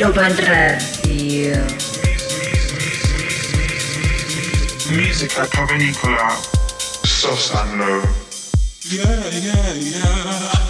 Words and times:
Ibiza 0.00 0.12
Global 0.12 0.34
Radio. 0.48 1.66
Musica 4.92 5.46
Cavernicola, 5.46 6.40
Sos 7.04 7.52
and 7.54 7.78
Low. 7.78 8.02
Yeah, 8.88 9.28
yeah, 9.28 9.74
yeah. 9.74 10.69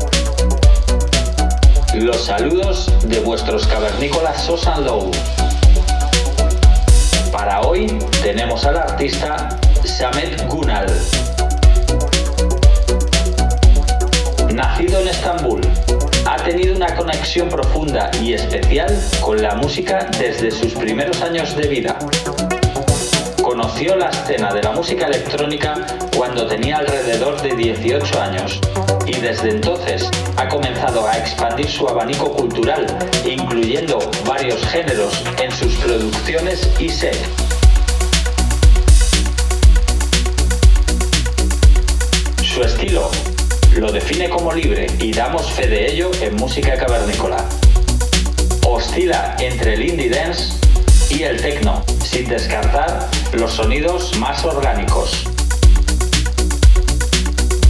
Los 2.01 2.25
saludos 2.25 2.91
de 3.03 3.19
vuestros 3.19 3.67
cavernícolas 3.67 4.45
Sosan 4.45 4.85
Low. 4.85 5.11
Para 7.31 7.61
hoy 7.61 7.95
tenemos 8.23 8.65
al 8.65 8.77
artista 8.77 9.59
Samet 9.85 10.47
Gunal. 10.47 10.87
Nacido 14.51 14.99
en 15.01 15.09
Estambul, 15.09 15.61
ha 16.25 16.37
tenido 16.37 16.75
una 16.75 16.95
conexión 16.95 17.49
profunda 17.49 18.09
y 18.19 18.33
especial 18.33 18.99
con 19.19 19.39
la 19.39 19.53
música 19.53 20.09
desde 20.17 20.49
sus 20.49 20.73
primeros 20.73 21.21
años 21.21 21.55
de 21.55 21.67
vida. 21.67 21.99
Conoció 23.43 23.95
la 23.95 24.09
escena 24.09 24.51
de 24.51 24.63
la 24.63 24.71
música 24.71 25.05
electrónica 25.05 25.75
cuando 26.17 26.47
tenía 26.47 26.77
alrededor 26.77 27.39
de 27.43 27.55
18 27.55 28.21
años 28.21 28.59
y 29.05 29.19
desde 29.19 29.51
entonces 29.51 30.09
ha 30.37 30.47
comenzado 30.47 31.07
a 31.07 31.17
expandir 31.17 31.69
su 31.69 31.87
abanico 31.87 32.31
cultural, 32.31 32.85
incluyendo 33.25 33.99
varios 34.25 34.63
géneros 34.67 35.23
en 35.41 35.51
sus 35.51 35.73
producciones 35.75 36.69
y 36.79 36.89
set. 36.89 37.17
Su 42.43 42.63
estilo 42.63 43.09
lo 43.75 43.91
define 43.91 44.29
como 44.29 44.51
libre 44.53 44.87
y 44.99 45.13
damos 45.13 45.49
fe 45.51 45.67
de 45.67 45.91
ello 45.91 46.11
en 46.21 46.35
música 46.35 46.75
cavernícola. 46.75 47.37
Oscila 48.67 49.35
entre 49.39 49.75
el 49.75 49.89
indie 49.89 50.09
dance 50.09 50.53
y 51.09 51.23
el 51.23 51.41
techno, 51.41 51.83
sin 52.03 52.27
descartar 52.27 53.09
los 53.33 53.53
sonidos 53.53 54.17
más 54.17 54.43
orgánicos. 54.45 55.30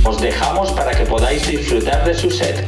Os 0.03 0.17
dejamos 0.17 0.72
para 0.72 0.91
que 0.91 1.06
podáis 1.06 1.45
disfrutar 1.45 2.03
de 2.03 2.13
su 2.13 2.31
set. 2.31 2.66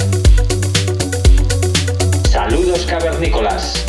Saludos 2.30 2.86
cavernícolas. 2.86 3.86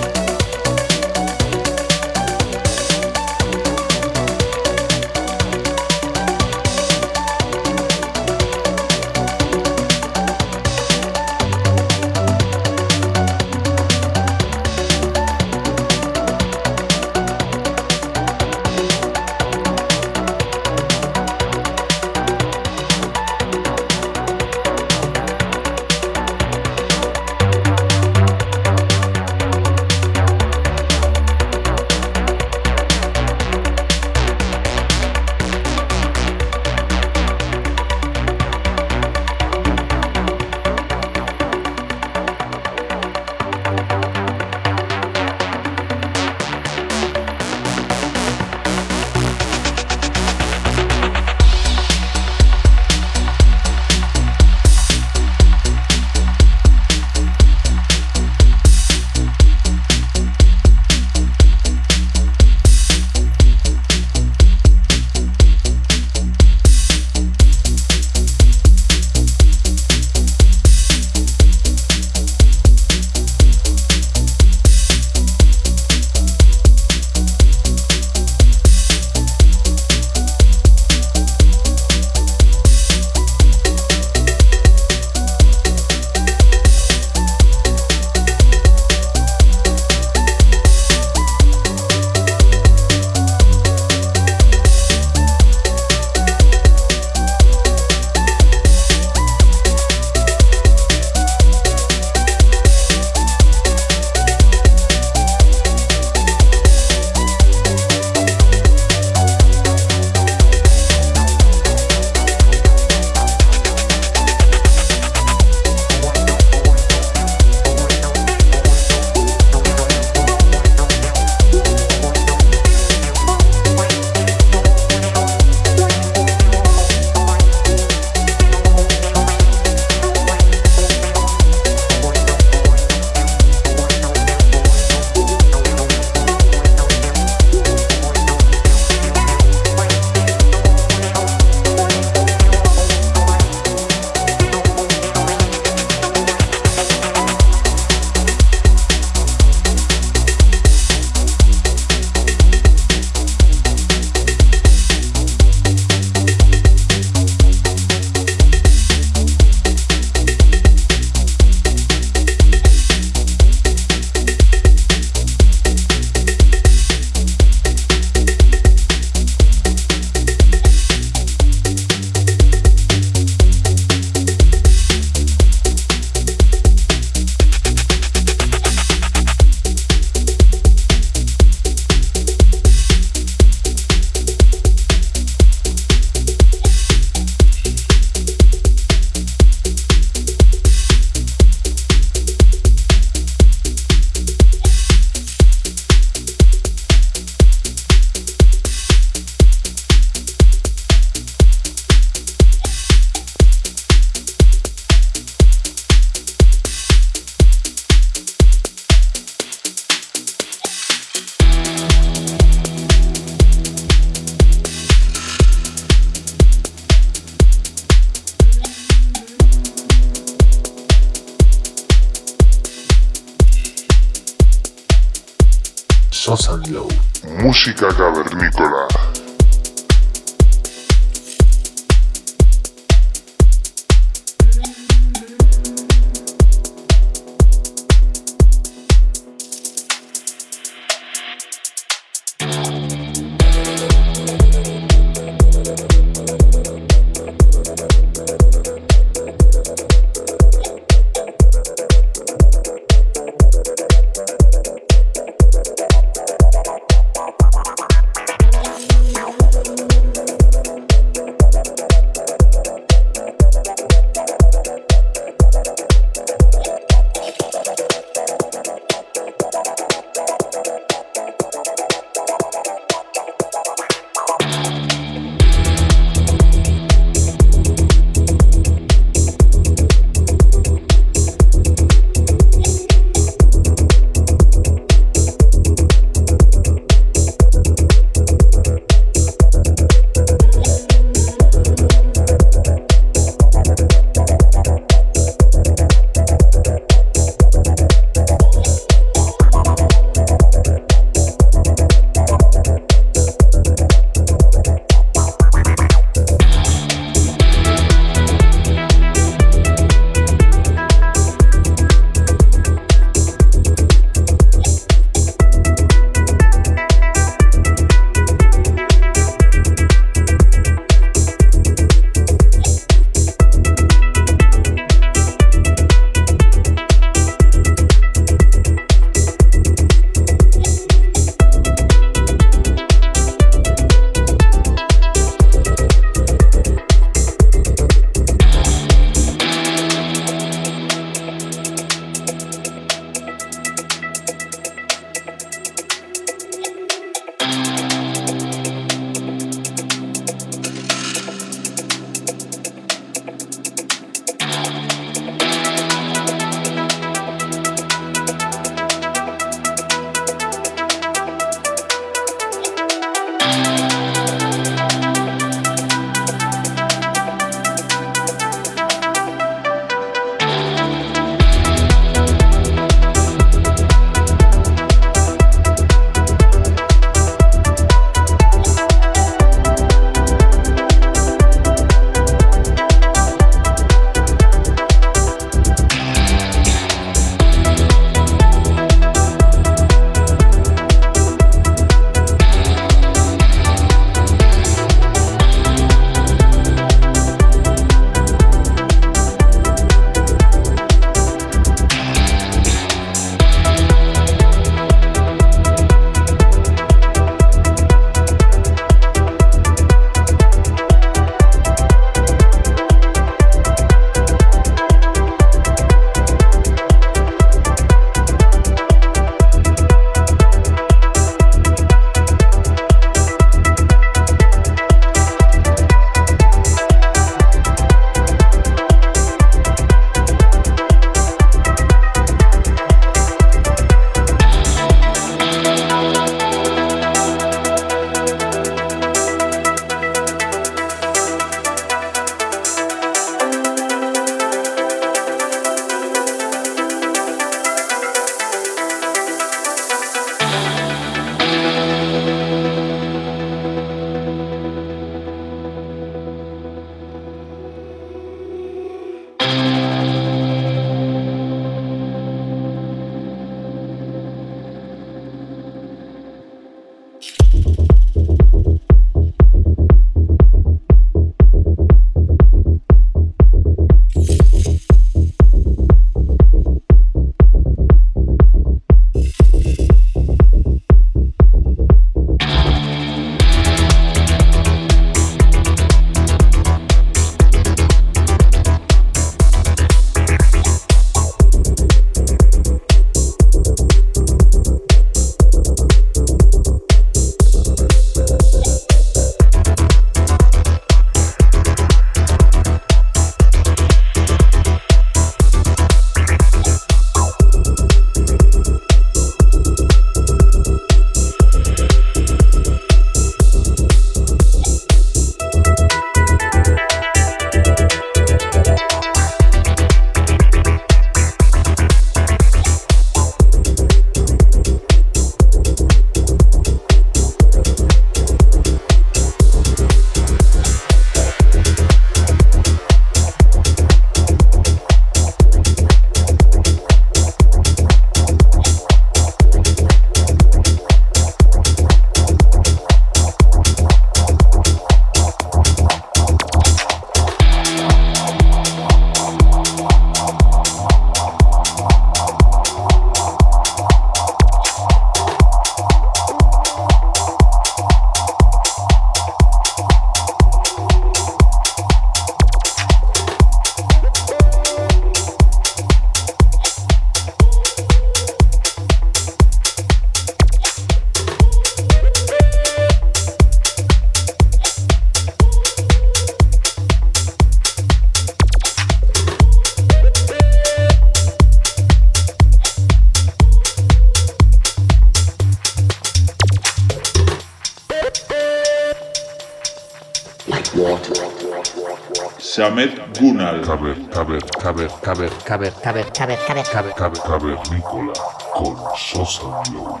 Caber, 593.68 593.96
caber, 594.08 594.40
caber, 594.62 594.88
caber, 595.02 595.30
caber, 595.44 595.72
caber, 595.82 596.06
caber, 596.10 596.38
caber, 596.46 596.64
caber, 596.64 596.94
caber, 596.94 597.20
cavernícola 597.20 598.14
con 598.54 598.78
Sosa 598.96 599.42
Glow. 599.68 600.00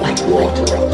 like 0.00 0.22
water. 0.28 0.89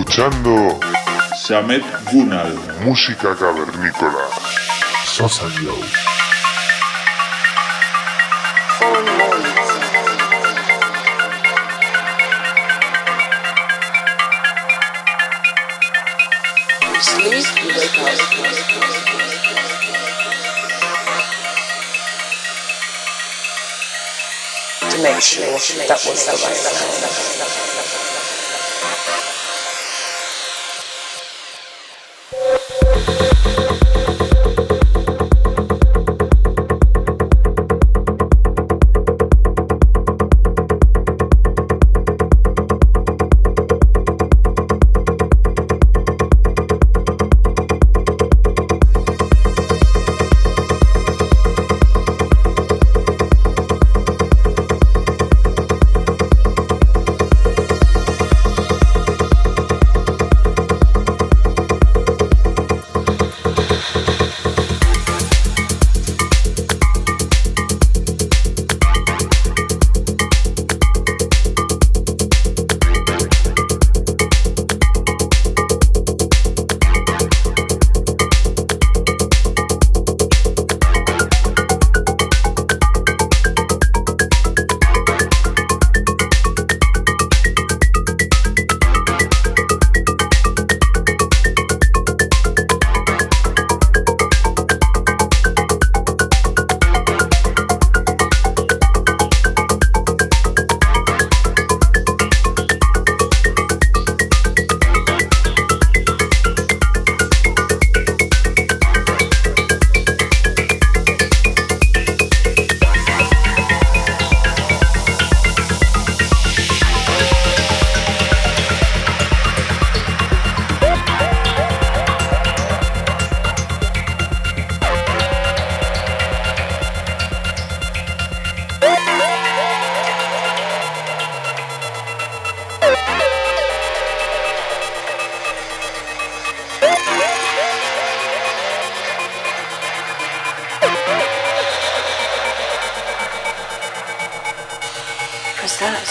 Escuchando 0.00 0.80
Samet 1.36 1.84
Gunal. 2.10 2.58
música 2.84 3.36
cavernícola. 3.36 4.28
Sosa 5.04 5.44
Glow. 5.58 5.76
Sleep, 17.00 17.46
you 17.62 17.68
wake 17.76 18.00
up. 18.00 18.10
To 24.90 24.96
make 25.02 25.20
sure 25.20 25.44
that 25.88 26.00
was 26.06 26.24
the 26.24 26.32
right. 26.42 28.09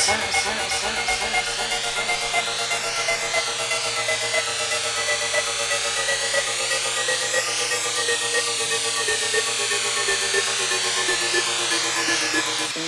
You 0.09 0.15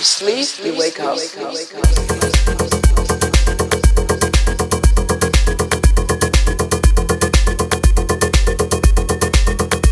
sleep, 0.02 0.66
you 0.66 0.76
wake 0.76 0.98
up. 0.98 1.16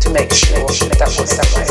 To 0.01 0.09
make 0.09 0.33
sure 0.33 0.59
that. 0.65 1.70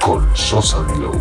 Con 0.00 0.28
Sosa 0.34 0.82
Glow. 0.94 1.12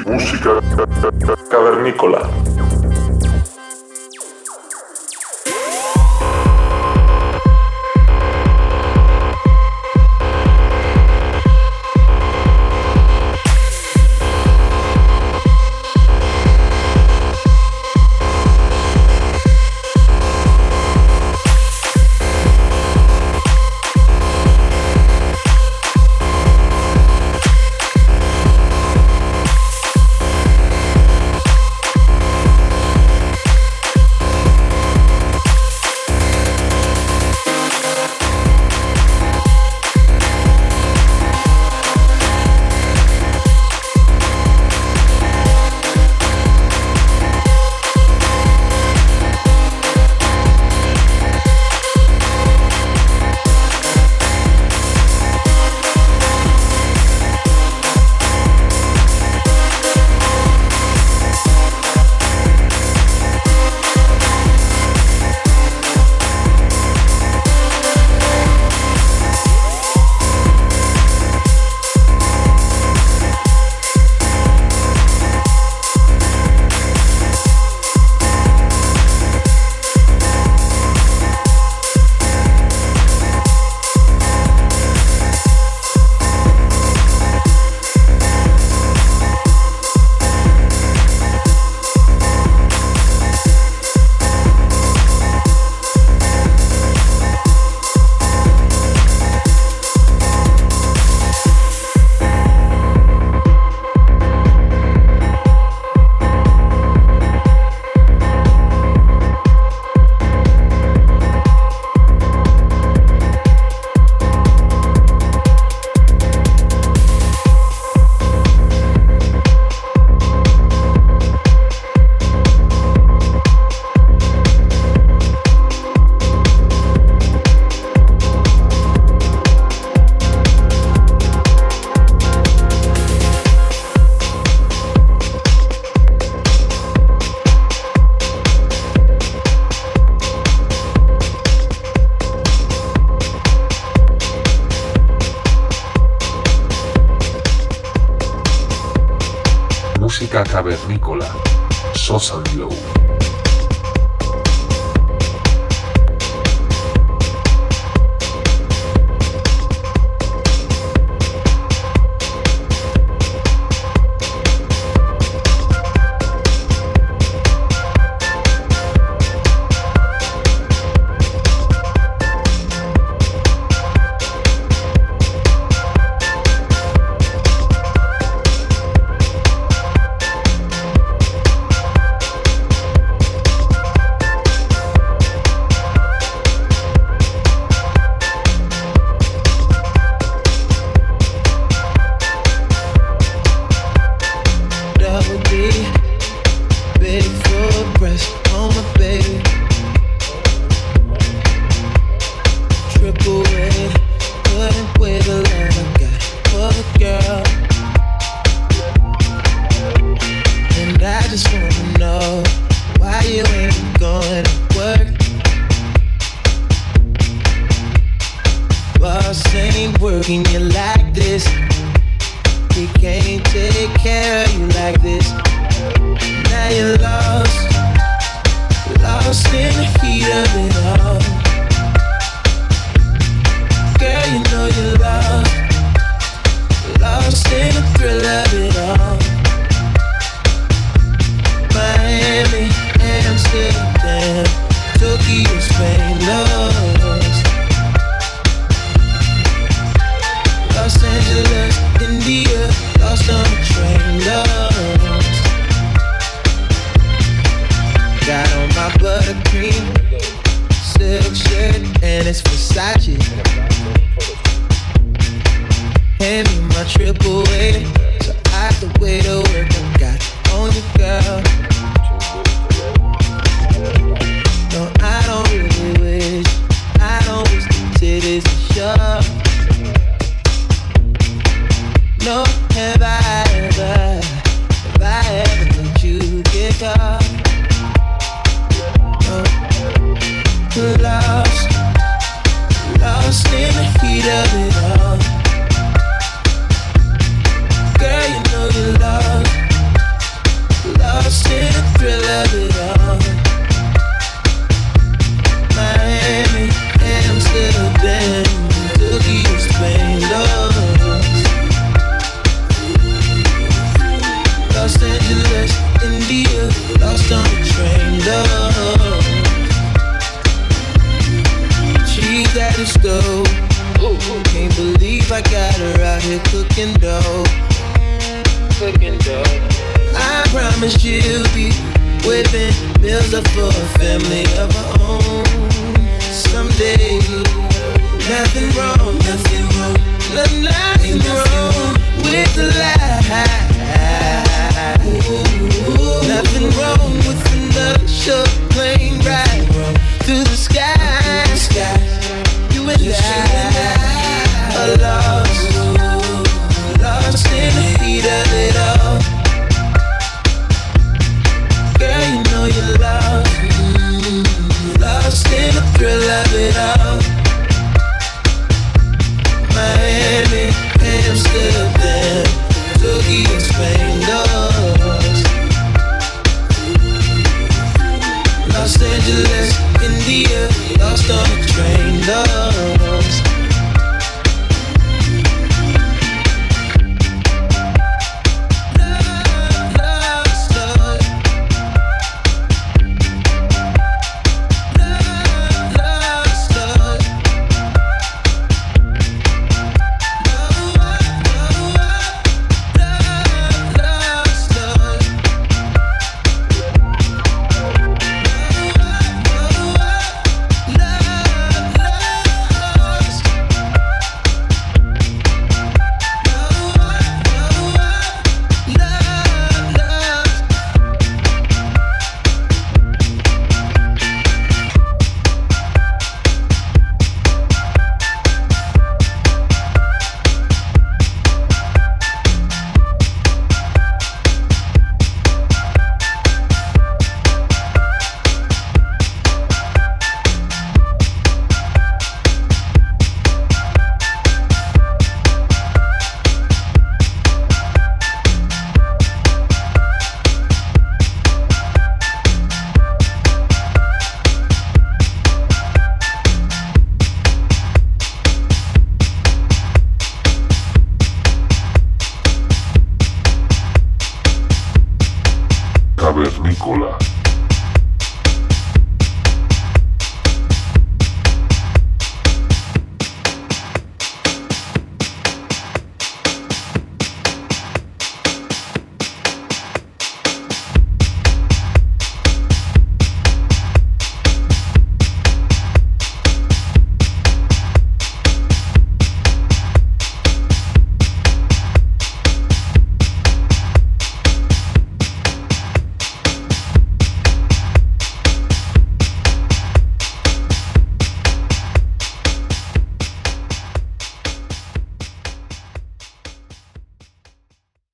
música. 0.00 0.53